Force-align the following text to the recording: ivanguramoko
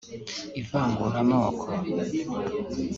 ivanguramoko 0.61 1.65